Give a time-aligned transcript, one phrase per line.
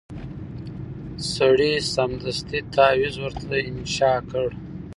[1.33, 4.49] سړي سمدستي تعویذ ورته انشاء کړ